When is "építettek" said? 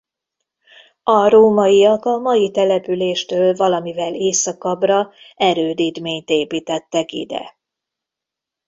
6.29-7.11